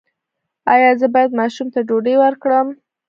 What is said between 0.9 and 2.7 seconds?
زه باید ماشوم ته ډوډۍ ورکړم؟